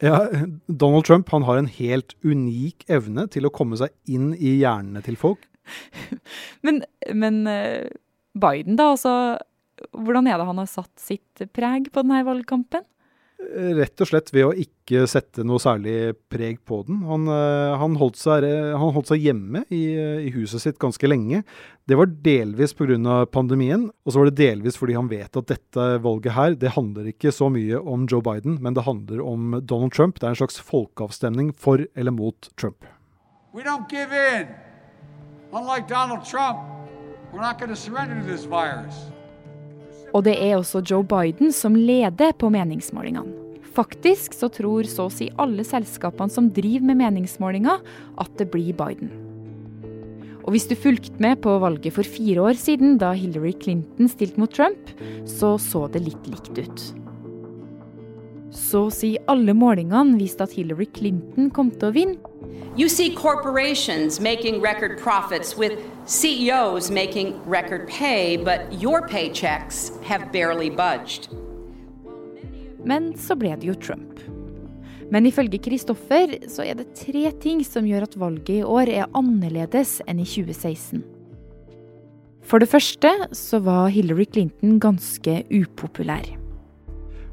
Ja, 0.00 0.28
Donald 0.70 1.04
Trump 1.04 1.34
han 1.34 1.42
har 1.44 1.58
en 1.58 1.68
helt 1.68 2.14
unik 2.22 2.86
evne 2.88 3.26
til 3.28 3.50
å 3.50 3.52
komme 3.52 3.76
seg 3.76 3.90
inn 4.06 4.30
i 4.38 4.60
hjernene 4.62 5.02
til 5.04 5.18
folk. 5.18 5.49
Men, 6.66 6.82
men 7.14 7.42
eh, 7.50 7.90
Biden, 8.32 8.78
da? 8.78 8.92
altså 8.94 9.14
Hvordan 9.96 10.28
er 10.28 10.36
det 10.36 10.44
han 10.44 10.60
har 10.60 10.68
satt 10.68 10.92
sitt 11.00 11.44
preg 11.56 11.88
på 11.92 12.02
denne 12.04 12.20
valgkampen? 12.26 12.84
Rett 13.40 14.02
og 14.04 14.06
slett 14.10 14.28
ved 14.34 14.44
å 14.46 14.52
ikke 14.52 15.06
sette 15.08 15.42
noe 15.48 15.58
særlig 15.62 16.12
preg 16.30 16.58
på 16.68 16.82
den. 16.86 17.00
Han, 17.08 17.24
eh, 17.32 17.72
han, 17.80 17.96
holdt, 17.98 18.20
seg, 18.20 18.44
han 18.44 18.92
holdt, 18.94 19.08
seg, 19.10 19.24
hjemme 19.24 19.64
i, 19.72 19.80
i, 19.96 20.30
huset 20.34 20.62
sitt 20.62 20.78
ganske 20.82 21.08
lenge. 21.08 21.40
Det 21.88 21.96
var 21.98 22.12
delvis 22.22 22.76
pga. 22.76 23.24
pandemien, 23.32 23.88
og 24.04 24.12
så 24.12 24.20
var 24.20 24.30
det 24.30 24.42
delvis 24.42 24.76
fordi 24.78 24.98
han 24.98 25.08
vet 25.10 25.40
at 25.40 25.50
dette 25.50 25.88
valget 26.04 26.36
her, 26.36 26.54
det 26.54 26.76
handler 26.76 27.10
ikke 27.10 27.32
så 27.34 27.48
mye 27.50 27.80
om 27.80 28.06
Joe 28.10 28.22
Biden, 28.22 28.60
men 28.60 28.76
det 28.76 28.86
handler 28.86 29.24
om 29.24 29.58
Donald 29.64 29.96
Trump. 29.96 30.20
Det 30.20 30.28
er 30.28 30.36
en 30.36 30.42
slags 30.44 30.60
folkeavstemning 30.60 31.54
for 31.56 31.86
eller 31.96 32.14
mot 32.14 32.52
Trump. 32.60 32.84
We 33.54 33.64
don't 33.64 33.88
give 33.90 34.12
in. 34.12 34.69
Unlike 35.52 35.88
Donald 35.88 36.24
Trump, 36.24 36.58
we're 37.32 37.40
not 37.40 37.58
going 37.58 37.70
to 37.70 37.76
surrender 37.76 38.14
to 38.14 38.26
this 38.26 38.44
virus. 38.46 38.94
Og 40.14 40.24
det 40.24 40.36
er 40.38 40.56
også 40.56 40.82
Joe 40.90 41.02
Biden 41.02 41.50
som 41.52 41.74
leder 41.74 42.32
på 42.38 42.50
meningsmålingene. 42.50 43.34
Faktisk 43.74 44.34
så 44.34 44.48
tror 44.50 44.86
så 44.86 45.06
å 45.06 45.12
si 45.14 45.28
alle 45.38 45.64
selskapene 45.66 46.30
som 46.30 46.52
driver 46.54 46.86
med 46.90 47.00
meningsmålinger, 47.02 47.82
at 48.18 48.30
det 48.38 48.48
blir 48.50 48.74
Biden. 48.78 49.10
Og 50.44 50.54
hvis 50.54 50.66
du 50.70 50.76
fulgte 50.78 51.18
med 51.22 51.42
på 51.42 51.56
valget 51.62 51.94
for 51.98 52.06
fire 52.06 52.46
år 52.50 52.58
siden, 52.58 52.96
da 53.02 53.12
Hillary 53.14 53.52
Clinton 53.58 54.10
stilte 54.10 54.42
mot 54.42 54.54
Trump, 54.54 54.90
så 55.26 55.56
så 55.58 55.86
det 55.90 56.06
litt 56.06 56.30
likt 56.30 56.58
ut. 56.58 56.86
Så 58.54 58.86
å 58.86 58.94
si 58.94 59.16
alle 59.30 59.54
målingene 59.54 60.18
viste 60.18 60.46
at 60.46 60.54
Hillary 60.54 60.86
Clinton 60.94 61.50
kom 61.54 61.74
til 61.74 61.90
å 61.90 61.94
vinne. 61.94 62.39
You 62.76 62.88
see 62.88 63.14
corporations 63.14 64.20
making 64.20 64.60
record 64.60 64.98
profits 64.98 65.56
with 65.56 65.78
CEOs 66.06 66.90
making 66.90 67.40
record 67.44 67.88
pay, 67.88 68.36
but 68.36 68.72
your 68.72 69.06
paychecks 69.06 69.90
have 70.04 70.32
barely 70.32 70.70
budged. 70.70 71.28
Men 72.84 73.12
så 73.18 73.36
ble 73.36 73.56
det 73.56 73.68
jo 73.68 73.74
Trump. 73.74 74.20
Men 75.10 75.26
ifølge 75.26 75.58
Kristoffer 75.58 76.36
så 76.48 76.64
er 76.64 76.78
det 76.78 76.94
tre 76.94 77.30
ting 77.42 77.64
som 77.66 77.86
gjør 77.86 78.06
at 78.06 78.16
valget 78.16 78.60
i 78.60 78.62
år 78.62 78.92
er 78.94 79.10
annerledes 79.18 79.98
enn 80.06 80.22
i 80.22 80.28
2016. 80.28 81.02
For 82.46 82.62
det 82.62 82.70
første 82.70 83.10
så 83.36 83.60
var 83.62 83.90
Hillary 83.92 84.26
Clinton 84.30 84.78
ganske 84.82 85.42
upopulær. 85.50 86.39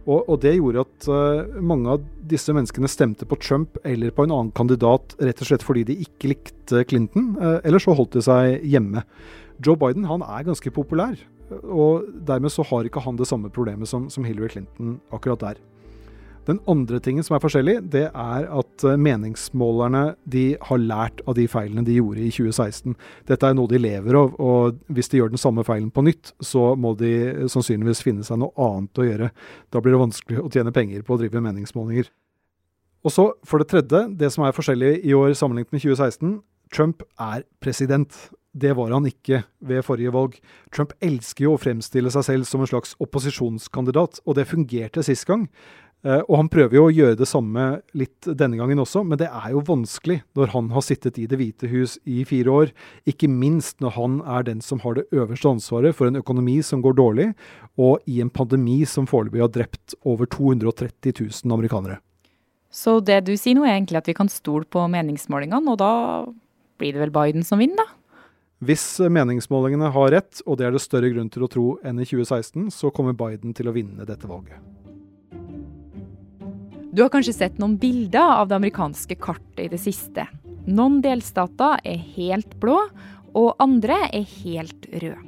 Og, 0.08 0.24
og, 0.24 0.38
det 0.40 0.56
gjorde 0.56 0.86
at 0.86 1.08
uh, 1.12 1.58
mange 1.60 1.92
av 1.92 2.04
disse 2.32 2.54
menneskene 2.56 2.88
stemte 2.92 3.28
på 3.28 3.38
Trump 3.44 3.76
eller 3.84 4.14
på 4.16 4.24
en 4.24 4.34
annen 4.34 4.54
kandidat 4.56 5.18
rett 5.20 5.42
og 5.44 5.50
slett 5.50 5.66
fordi 5.68 5.84
de 5.90 5.98
ikke 6.06 6.32
likte 6.32 6.84
Clinton, 6.88 7.34
uh, 7.42 7.58
eller 7.68 7.84
så 7.84 7.96
holdt 7.98 8.16
de 8.16 8.24
seg 8.24 8.64
hjemme. 8.64 9.04
Joe 9.64 9.76
Biden 9.80 10.08
han 10.08 10.24
er 10.24 10.48
ganske 10.48 10.72
populær, 10.72 11.18
og 11.64 12.08
dermed 12.28 12.54
så 12.54 12.64
har 12.70 12.88
ikke 12.88 13.04
han 13.04 13.20
det 13.20 13.28
samme 13.28 13.52
problemet 13.52 13.90
som, 13.90 14.08
som 14.14 14.24
Hillary 14.28 14.54
Clinton 14.54 15.00
akkurat 15.12 15.44
der. 15.44 15.62
Den 16.48 16.62
andre 16.70 17.02
tingen 17.04 17.26
som 17.28 17.36
er 17.36 17.42
forskjellig, 17.44 17.76
det 17.92 18.06
er 18.08 18.46
at 18.48 18.84
eh, 18.88 19.00
meningsmålerne 19.04 20.04
de 20.32 20.46
har 20.70 20.80
lært 20.80 21.20
av 21.28 21.36
de 21.36 21.44
feilene 21.52 21.84
de 21.88 21.98
gjorde 21.98 22.24
i 22.24 22.32
2016. 22.32 22.96
Dette 23.28 23.50
er 23.50 23.58
noe 23.58 23.68
de 23.72 23.82
lever 23.82 24.16
av, 24.16 24.38
og 24.40 24.78
hvis 24.88 25.12
de 25.12 25.20
gjør 25.20 25.34
den 25.34 25.42
samme 25.42 25.66
feilen 25.68 25.92
på 25.92 26.06
nytt, 26.08 26.32
så 26.40 26.72
må 26.80 26.94
de 27.00 27.50
sannsynligvis 27.52 28.06
finne 28.06 28.24
seg 28.28 28.40
noe 28.40 28.56
annet 28.70 29.04
å 29.04 29.10
gjøre. 29.10 29.32
Da 29.76 29.84
blir 29.84 29.98
det 29.98 30.06
vanskelig 30.06 30.40
å 30.46 30.52
tjene 30.54 30.76
penger 30.76 31.04
på 31.04 31.18
å 31.18 31.22
drive 31.22 31.44
meningsmålinger. 31.44 32.08
Og 33.04 33.14
så, 33.14 33.30
for 33.48 33.62
det 33.62 33.70
tredje, 33.72 34.06
det 34.20 34.32
som 34.34 34.48
er 34.48 34.56
forskjellig 34.56 34.98
i 35.08 35.16
år 35.16 35.36
sammenlignet 35.38 35.76
med 35.76 35.84
2016. 35.84 36.38
Trump 36.74 37.04
er 37.20 37.44
president. 37.64 38.16
Det 38.58 38.72
var 38.76 38.92
han 38.96 39.06
ikke 39.06 39.44
ved 39.68 39.84
forrige 39.86 40.12
valg. 40.16 40.38
Trump 40.74 40.96
elsker 41.04 41.46
jo 41.46 41.54
å 41.56 41.62
fremstille 41.62 42.12
seg 42.14 42.26
selv 42.26 42.48
som 42.50 42.64
en 42.64 42.70
slags 42.72 42.96
opposisjonskandidat, 43.04 44.22
og 44.26 44.40
det 44.40 44.48
fungerte 44.50 45.04
sist 45.06 45.28
gang. 45.30 45.46
Eh, 46.06 46.22
og 46.28 46.36
han 46.38 46.50
prøver 46.54 46.78
jo 46.78 46.84
å 46.88 46.94
gjøre 46.94 47.18
det 47.18 47.28
samme 47.28 47.64
litt 47.98 48.28
denne 48.28 48.60
gangen 48.60 48.80
også, 48.84 49.02
men 49.08 49.18
det 49.20 49.30
er 49.32 49.50
jo 49.56 49.64
vanskelig 49.66 50.20
når 50.38 50.54
han 50.54 50.70
har 50.76 50.86
sittet 50.86 51.18
i 51.18 51.26
Det 51.30 51.40
hvite 51.40 51.70
hus 51.72 51.98
i 52.06 52.22
fire 52.28 52.54
år. 52.54 52.74
Ikke 53.10 53.30
minst 53.32 53.82
når 53.82 53.96
han 53.98 54.20
er 54.22 54.46
den 54.48 54.62
som 54.62 54.84
har 54.86 55.00
det 55.00 55.08
øverste 55.10 55.56
ansvaret 55.58 55.98
for 55.98 56.10
en 56.10 56.22
økonomi 56.22 56.60
som 56.62 56.84
går 56.86 57.00
dårlig, 57.00 57.32
og 57.82 58.06
i 58.06 58.22
en 58.22 58.30
pandemi 58.30 58.84
som 58.86 59.10
foreløpig 59.10 59.42
har 59.42 59.54
drept 59.54 59.98
over 60.06 60.30
230 60.30 61.18
000 61.18 61.58
amerikanere. 61.58 62.00
Så 62.70 63.00
det 63.02 63.24
du 63.26 63.34
sier 63.40 63.58
nå 63.58 63.66
er 63.66 63.78
egentlig 63.78 63.98
at 63.98 64.10
vi 64.10 64.18
kan 64.18 64.30
stole 64.30 64.68
på 64.70 64.84
meningsmålingene, 64.92 65.74
og 65.74 65.80
da 65.82 65.94
blir 66.78 66.94
det 66.94 67.02
vel 67.08 67.16
Biden 67.16 67.48
som 67.48 67.64
vinner, 67.64 67.82
da? 67.82 67.94
Hvis 68.66 68.98
meningsmålingene 69.14 69.92
har 69.94 70.12
rett, 70.14 70.42
og 70.46 70.58
det 70.58 70.66
er 70.66 70.74
det 70.74 70.82
større 70.82 71.12
grunn 71.14 71.30
til 71.30 71.46
å 71.46 71.50
tro 71.52 71.68
enn 71.86 72.02
i 72.02 72.08
2016, 72.10 72.72
så 72.74 72.90
kommer 72.90 73.14
Biden 73.18 73.54
til 73.58 73.70
å 73.70 73.76
vinne 73.76 74.06
dette 74.06 74.30
valget. 74.30 74.58
Du 76.92 77.02
har 77.04 77.12
kanskje 77.12 77.36
sett 77.36 77.58
noen 77.60 77.76
bilder 77.78 78.40
av 78.40 78.48
det 78.48 78.56
amerikanske 78.56 79.18
kartet 79.20 79.66
i 79.66 79.72
det 79.72 79.80
siste. 79.82 80.28
Noen 80.68 81.02
delstater 81.04 81.82
er 81.84 82.00
helt 82.16 82.56
blå, 82.62 82.78
og 83.38 83.58
andre 83.62 84.00
er 84.08 84.24
helt 84.40 84.88
røde. 84.94 85.24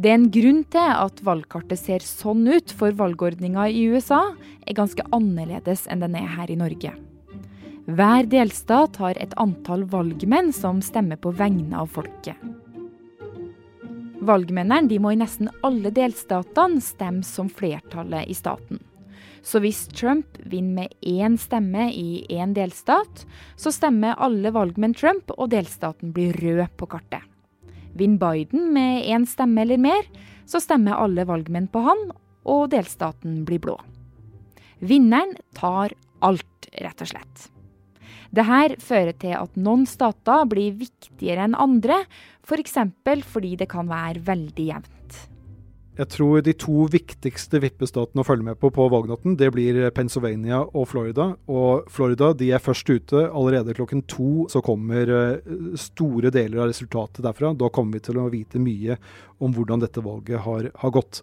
Det 0.00 0.08
er 0.08 0.16
en 0.16 0.30
grunn 0.32 0.62
til 0.72 0.92
at 0.96 1.18
valgkartet 1.26 1.76
ser 1.76 2.04
sånn 2.04 2.46
ut, 2.48 2.72
for 2.72 2.94
valgordninga 2.96 3.66
i 3.68 3.82
USA 3.92 4.22
er 4.64 4.78
ganske 4.78 5.04
annerledes 5.12 5.84
enn 5.92 6.00
den 6.00 6.16
er 6.16 6.30
her 6.38 6.48
i 6.48 6.56
Norge. 6.56 6.94
Hver 7.84 8.28
delstat 8.32 8.96
har 9.02 9.20
et 9.20 9.34
antall 9.40 9.84
valgmenn 9.92 10.54
som 10.56 10.80
stemmer 10.84 11.20
på 11.20 11.34
vegne 11.36 11.82
av 11.82 11.92
folket. 11.92 12.38
Valgmennene 14.24 15.00
må 15.00 15.12
i 15.12 15.20
nesten 15.20 15.52
alle 15.64 15.92
delstatene 15.92 16.80
stemme 16.84 17.26
som 17.26 17.52
flertallet 17.52 18.28
i 18.28 18.36
staten. 18.36 18.80
Så 19.42 19.60
hvis 19.64 19.86
Trump 19.96 20.38
vinner 20.44 20.88
med 20.88 20.94
én 21.06 21.36
stemme 21.40 21.88
i 21.92 22.24
én 22.28 22.52
delstat, 22.56 23.24
så 23.56 23.72
stemmer 23.72 24.18
alle 24.20 24.52
valgmenn 24.52 24.94
Trump, 24.94 25.32
og 25.36 25.52
delstaten 25.54 26.12
blir 26.16 26.36
rød 26.36 26.66
på 26.76 26.88
kartet. 26.90 27.24
Vinner 27.96 28.20
Biden 28.20 28.72
med 28.74 29.06
én 29.08 29.26
stemme 29.28 29.64
eller 29.64 29.80
mer, 29.80 30.04
så 30.46 30.60
stemmer 30.62 31.00
alle 31.00 31.24
valgmenn 31.28 31.70
på 31.72 31.82
han, 31.86 32.10
og 32.44 32.68
delstaten 32.72 33.42
blir 33.48 33.62
blå. 33.62 33.78
Vinneren 34.80 35.34
tar 35.56 35.94
alt, 36.24 36.70
rett 36.80 37.02
og 37.02 37.10
slett. 37.10 37.48
Dette 38.30 38.78
fører 38.84 39.16
til 39.18 39.34
at 39.34 39.56
noen 39.58 39.86
stater 39.90 40.46
blir 40.48 40.76
viktigere 40.78 41.48
enn 41.48 41.58
andre, 41.58 42.04
f.eks. 42.46 42.76
For 43.04 43.26
fordi 43.34 43.56
det 43.58 43.68
kan 43.72 43.90
være 43.90 44.22
veldig 44.26 44.66
jevnt. 44.70 44.99
Jeg 46.00 46.08
tror 46.14 46.40
de 46.40 46.54
to 46.56 46.86
viktigste 46.88 47.58
vippestatene 47.60 48.22
å 48.22 48.24
følge 48.24 48.46
med 48.46 48.56
på 48.60 48.70
på 48.72 48.86
valgnatten, 48.88 49.34
det 49.36 49.50
blir 49.52 49.82
Pennsylvania 49.92 50.62
og 50.64 50.86
Florida. 50.88 51.26
Og 51.52 51.90
Florida 51.92 52.30
de 52.32 52.48
er 52.56 52.62
først 52.62 52.88
ute. 52.88 53.26
Allerede 53.28 53.74
klokken 53.76 54.06
to 54.08 54.46
så 54.48 54.62
kommer 54.64 55.12
eh, 55.12 55.50
store 55.76 56.32
deler 56.32 56.62
av 56.62 56.70
resultatet 56.70 57.20
derfra. 57.26 57.52
Da 57.52 57.68
kommer 57.68 57.98
vi 57.98 58.04
til 58.06 58.20
å 58.20 58.30
vite 58.32 58.62
mye 58.62 58.96
om 59.44 59.52
hvordan 59.52 59.84
dette 59.84 60.04
valget 60.04 60.40
har, 60.46 60.70
har 60.80 60.94
gått. 60.94 61.20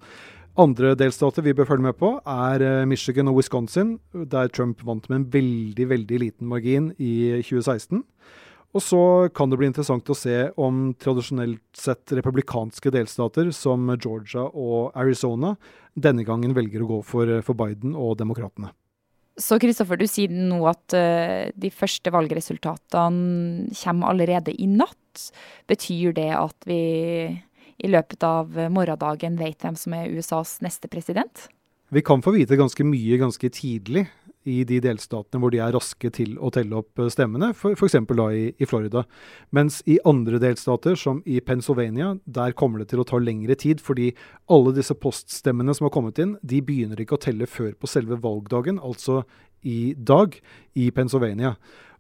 Andre 0.62 0.94
delstater 0.98 1.46
vi 1.46 1.56
bør 1.58 1.72
følge 1.72 1.88
med 1.88 1.98
på, 1.98 2.12
er 2.22 2.66
eh, 2.66 2.86
Michigan 2.90 3.32
og 3.32 3.40
Wisconsin, 3.42 3.96
der 4.14 4.54
Trump 4.54 4.86
vant 4.86 5.10
med 5.10 5.24
en 5.24 5.28
veldig, 5.40 5.90
veldig 5.90 6.22
liten 6.28 6.54
margin 6.54 6.92
i 7.02 7.42
2016. 7.42 8.06
Og 8.78 8.84
så 8.86 9.02
kan 9.34 9.50
det 9.50 9.58
bli 9.58 9.72
interessant 9.72 10.10
å 10.14 10.16
se 10.18 10.52
om 10.62 10.92
tradisjonelt 11.02 11.64
sett 11.74 12.12
republikanske 12.14 12.92
delstater 12.94 13.50
som 13.56 13.90
Georgia 13.96 14.44
og 14.54 14.92
Arizona 14.94 15.56
denne 15.98 16.22
gangen 16.28 16.54
velger 16.54 16.84
å 16.86 16.90
gå 16.92 17.00
for, 17.08 17.32
for 17.42 17.58
Biden 17.58 17.96
og 17.98 18.20
demokratene. 18.20 18.70
Så 19.38 19.58
Kristoffer, 19.62 19.98
du 19.98 20.06
sier 20.10 20.30
nå 20.34 20.60
at 20.70 20.94
uh, 20.98 21.50
de 21.58 21.72
første 21.74 22.14
valgresultatene 22.14 23.74
kommer 23.82 24.14
allerede 24.14 24.54
i 24.54 24.70
natt. 24.70 25.26
Betyr 25.70 26.14
det 26.18 26.30
at 26.38 26.70
vi 26.70 26.82
i 27.78 27.90
løpet 27.90 28.26
av 28.26 28.54
morgendagen 28.74 29.38
vet 29.42 29.62
hvem 29.62 29.78
som 29.78 29.94
er 29.98 30.14
USAs 30.14 30.60
neste 30.66 30.90
president? 30.90 31.48
Vi 31.94 32.06
kan 32.06 32.22
få 32.22 32.34
vite 32.36 32.58
ganske 32.60 32.86
mye 32.86 33.18
ganske 33.22 33.50
tidlig 33.54 34.06
i 34.48 34.62
de 34.68 34.80
delstatene 34.84 35.42
hvor 35.42 35.52
de 35.54 35.60
er 35.64 35.74
raske 35.76 36.12
til 36.16 36.38
å 36.40 36.52
telle 36.54 36.80
opp 36.80 37.02
eh, 37.02 37.10
stemmene, 37.12 37.52
f.eks. 37.54 37.98
da 38.08 38.28
i, 38.34 38.46
i, 38.56 38.68
Florida. 38.70 39.04
Mens 39.56 39.82
i 39.90 40.00
andre 40.08 40.40
delstater, 40.44 40.96
som 41.00 41.20
i 41.26 41.42
Pennsylvania, 41.44 42.14
der 42.26 42.56
kommer 42.58 42.82
det 42.82 42.92
til 42.94 43.04
å 43.04 43.08
ta 43.08 43.20
lengre 43.22 43.58
tid, 43.60 43.84
fordi 43.84 44.14
alle 44.54 44.76
disse 44.78 44.96
poststemmene 44.96 45.76
som 45.76 45.90
har 45.90 45.96
kommet 45.96 46.22
inn, 46.24 46.38
de 46.42 46.62
begynner 46.64 47.04
ikke 47.04 47.20
å 47.20 47.26
telle 47.28 47.50
før 47.50 47.74
på 47.76 47.92
selve 47.92 48.20
valgdagen, 48.24 48.80
altså 48.80 49.24
i 49.68 49.94
dag, 49.98 50.38
i 50.78 50.90
Pennsylvania. 50.96 51.58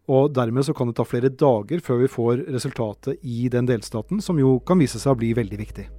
Og 0.07 0.31
dermed 0.31 0.63
så 0.63 0.75
kan 0.75 0.87
det 0.87 0.95
ta 0.99 1.03
flere 1.07 1.33
dager 1.33 1.83
før 1.83 2.03
vi 2.05 2.11
får 2.11 2.45
resultatet 2.55 3.23
i 3.27 3.49
den 3.51 3.67
delstaten, 3.67 4.23
som 4.23 4.39
jo 4.39 4.57
kan 4.63 4.79
vise 4.79 5.01
seg 5.03 5.17
å 5.17 5.19
bli 5.19 5.35
veldig 5.35 5.65
viktig. 5.65 5.89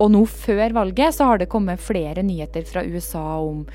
Og 0.00 0.08
nå 0.14 0.22
før 0.24 0.72
valget 0.72 1.16
så 1.16 1.28
har 1.28 1.40
det 1.40 1.50
kommet 1.52 1.82
flere 1.82 2.22
nyheter 2.24 2.64
fra 2.68 2.84
USA 2.86 3.24
om 3.44 3.66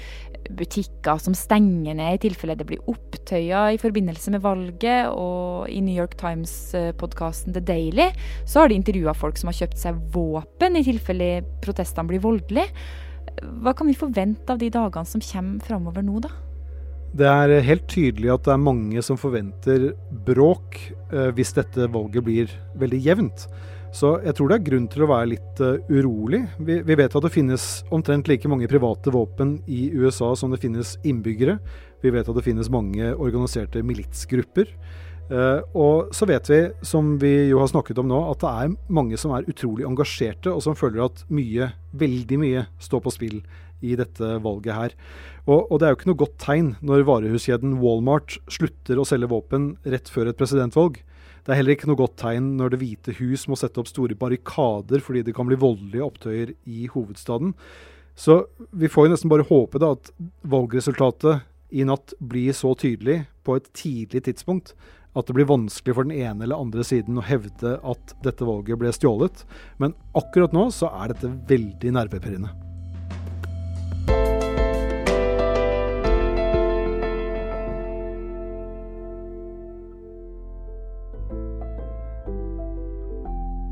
butikker 0.45 1.17
som 1.21 1.33
stenger 1.37 1.95
ned 1.97 2.17
i 2.17 2.21
tilfelle 2.27 2.57
det 2.57 2.67
blir 2.69 2.83
opptøyer 2.89 3.73
i 3.73 3.79
forbindelse 3.81 4.33
med 4.33 4.43
valget. 4.45 5.09
Og 5.13 5.69
i 5.69 5.81
New 5.85 5.95
York 5.95 6.17
Times-podkasten 6.21 7.55
The 7.55 7.63
Daily 7.65 8.09
så 8.45 8.63
har 8.63 8.71
de 8.71 8.79
intervjua 8.79 9.15
folk 9.17 9.37
som 9.41 9.51
har 9.51 9.59
kjøpt 9.61 9.81
seg 9.81 10.01
våpen 10.13 10.79
i 10.79 10.85
tilfelle 10.85 11.29
protestene 11.65 12.09
blir 12.09 12.23
voldelige. 12.25 12.69
Hva 13.61 13.73
kan 13.77 13.89
vi 13.89 13.97
forvente 13.97 14.53
av 14.53 14.61
de 14.61 14.71
dagene 14.71 15.09
som 15.09 15.23
kommer 15.23 15.65
framover 15.65 16.05
nå, 16.05 16.21
da? 16.23 16.33
Det 17.15 17.27
er 17.31 17.61
helt 17.63 17.85
tydelig 17.87 18.33
at 18.33 18.43
det 18.47 18.51
er 18.51 18.59
mange 18.59 19.01
som 19.05 19.17
forventer 19.19 19.91
bråk 20.27 20.75
eh, 21.13 21.29
hvis 21.35 21.53
dette 21.55 21.87
valget 21.93 22.25
blir 22.25 22.51
veldig 22.81 22.99
jevnt. 23.05 23.45
Så 23.95 24.17
jeg 24.25 24.35
tror 24.35 24.51
det 24.51 24.57
er 24.57 24.65
grunn 24.65 24.87
til 24.91 25.05
å 25.05 25.07
være 25.07 25.31
litt 25.31 25.61
uh, 25.63 25.77
urolig. 25.87 26.41
Vi, 26.59 26.81
vi, 26.83 26.97
vet 26.99 27.15
at 27.15 27.23
det 27.23 27.31
finnes 27.31 27.65
omtrent 27.95 28.27
like 28.27 28.49
mange 28.51 28.67
private 28.67 29.13
våpen 29.15 29.57
i 29.71 29.87
USA 29.95 30.33
som 30.35 30.51
det 30.51 30.59
finnes 30.65 30.97
innbyggere. 31.07 31.57
Vi 32.03 32.11
vet 32.11 32.27
at 32.27 32.35
det 32.35 32.43
finnes 32.43 32.71
mange 32.73 33.13
organiserte 33.13 33.83
militsgrupper. 33.87 34.73
Uh, 35.31 35.63
og 35.71 36.11
så 36.13 36.27
vet 36.27 36.51
vi, 36.51 36.59
som 36.85 37.15
vi 37.21 37.47
jo 37.49 37.61
har 37.63 37.71
snakket 37.71 38.03
om 38.03 38.11
nå, 38.11 38.19
at 38.33 38.43
det 38.43 38.51
er 38.51 38.75
mange 38.99 39.17
som 39.21 39.31
er 39.33 39.47
utrolig 39.49 39.87
engasjerte, 39.87 40.51
og 40.51 40.61
som 40.65 40.75
føler 40.77 41.07
at 41.07 41.23
mye, 41.33 41.71
veldig 41.95 42.41
mye, 42.43 42.67
står 42.83 43.05
på 43.05 43.15
spill 43.15 43.39
i 43.85 43.95
dette 43.95 44.35
valget 44.43 44.75
her. 44.75 44.99
Og, 45.45 45.71
og 45.71 45.79
det 45.79 45.87
er 45.87 45.93
jo 45.93 46.01
ikke 46.01 46.11
noe 46.11 46.23
godt 46.25 46.37
tegn 46.43 46.75
når 46.83 47.07
varehuskjeden 47.07 47.79
Walmart 47.79 48.41
slutter 48.51 48.99
å 48.99 49.07
selge 49.07 49.31
våpen 49.31 49.75
rett 49.87 50.11
før 50.11 50.33
et 50.33 50.39
presidentvalg. 50.39 50.99
Det 51.45 51.53
er 51.53 51.59
heller 51.59 51.75
ikke 51.75 51.87
noe 51.91 51.99
godt 51.99 52.15
tegn 52.17 52.55
når 52.57 52.73
Det 52.73 52.79
hvite 52.81 53.13
hus 53.19 53.45
må 53.45 53.57
sette 53.59 53.77
opp 53.77 53.89
store 53.91 54.17
barrikader 54.17 55.03
fordi 55.05 55.21
det 55.27 55.35
kan 55.37 55.45
bli 55.45 55.59
voldelige 55.61 56.05
opptøyer 56.05 56.55
i 56.65 56.87
hovedstaden. 56.89 57.53
Så 58.17 58.45
vi 58.73 58.89
får 58.89 59.05
jo 59.05 59.13
nesten 59.13 59.29
bare 59.29 59.45
håpe 59.45 59.81
da 59.81 59.91
at 59.93 60.09
valgresultatet 60.41 61.45
i 61.75 61.85
natt 61.85 62.15
blir 62.17 62.55
så 62.55 62.73
tydelig 62.79 63.25
på 63.45 63.59
et 63.59 63.69
tidlig 63.77 64.23
tidspunkt 64.25 64.73
at 65.15 65.27
det 65.27 65.35
blir 65.37 65.47
vanskelig 65.47 65.95
for 65.95 66.07
den 66.07 66.17
ene 66.17 66.47
eller 66.47 66.59
andre 66.59 66.83
siden 66.87 67.19
å 67.19 67.25
hevde 67.25 67.77
at 67.77 68.15
dette 68.25 68.47
valget 68.47 68.81
ble 68.81 68.91
stjålet. 68.95 69.45
Men 69.79 69.95
akkurat 70.17 70.55
nå 70.55 70.67
så 70.75 70.89
er 70.97 71.13
dette 71.13 71.31
veldig 71.51 71.93
nervepirrende. 71.95 72.51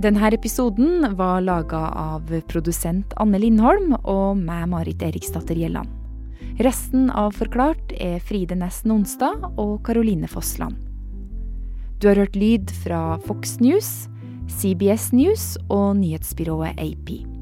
Denne 0.04 0.34
episoden 0.36 1.16
var 1.16 1.42
laga 1.42 1.80
av 1.96 2.42
produsent 2.52 3.14
Anne 3.24 3.40
Lindholm 3.40 3.94
og 4.04 4.36
meg, 4.36 4.66
Marit 4.68 5.00
Eriksdatter 5.00 5.56
Gjelland. 5.56 5.88
Resten 6.60 7.08
av 7.08 7.32
Forklart 7.38 7.94
er 8.04 8.20
Fride 8.20 8.58
Næss 8.60 8.82
Nonstad 8.84 9.46
og 9.56 9.78
Caroline 9.88 10.28
Fossland. 10.28 10.76
Du 12.04 12.10
har 12.10 12.20
hørt 12.20 12.36
lyd 12.36 12.74
fra 12.84 13.16
Fox 13.24 13.62
News, 13.64 14.10
CBS 14.52 15.14
News 15.16 15.54
og 15.72 15.96
nyhetsbyrået 16.02 16.76
AP. 16.84 17.33